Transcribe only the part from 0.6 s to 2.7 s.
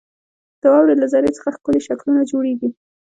•د واورې له ذرې څخه ښکلي شکلونه جوړېږي.